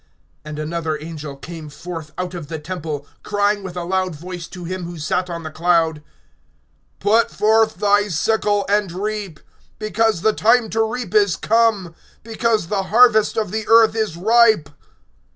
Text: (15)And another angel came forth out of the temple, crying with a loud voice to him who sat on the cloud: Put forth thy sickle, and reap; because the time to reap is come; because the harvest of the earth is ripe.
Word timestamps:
(15)And 0.47 0.59
another 0.59 0.97
angel 0.99 1.35
came 1.35 1.69
forth 1.69 2.11
out 2.17 2.33
of 2.33 2.47
the 2.47 2.57
temple, 2.57 3.05
crying 3.21 3.61
with 3.61 3.77
a 3.77 3.83
loud 3.83 4.15
voice 4.15 4.47
to 4.47 4.63
him 4.63 4.85
who 4.85 4.97
sat 4.97 5.29
on 5.29 5.43
the 5.43 5.51
cloud: 5.51 6.01
Put 6.99 7.29
forth 7.29 7.75
thy 7.75 8.07
sickle, 8.07 8.65
and 8.67 8.91
reap; 8.91 9.39
because 9.77 10.21
the 10.21 10.33
time 10.33 10.71
to 10.71 10.81
reap 10.81 11.13
is 11.13 11.35
come; 11.35 11.93
because 12.23 12.65
the 12.65 12.85
harvest 12.89 13.37
of 13.37 13.51
the 13.51 13.67
earth 13.67 13.95
is 13.95 14.17
ripe. 14.17 14.69